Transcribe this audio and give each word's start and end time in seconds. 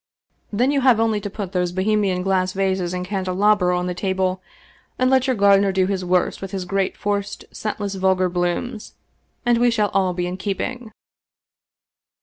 Then 0.51 0.71
you 0.71 0.81
have 0.81 0.99
only 0.99 1.21
to 1.21 1.29
put 1.29 1.51
those 1.51 1.71
Bohemian 1.71 2.23
glass 2.23 2.53
vases 2.53 2.91
and 2.91 3.05
candelabra 3.05 3.77
on 3.77 3.85
the 3.85 3.93
table, 3.93 4.41
and 4.97 5.11
let 5.11 5.27
your 5.27 5.35
gardener 5.35 5.71
do 5.71 5.85
his 5.85 6.03
worst 6.03 6.41
with 6.41 6.49
his 6.49 6.65
great 6.65 6.97
forced, 6.97 7.45
scentless, 7.51 7.93
vulgar 7.93 8.27
blooms, 8.27 8.95
and 9.45 9.59
we 9.59 9.69
shall 9.69 9.89
all 9.93 10.15
be 10.15 10.25
in 10.25 10.37
keep 10.37 10.59
ing." 10.59 10.91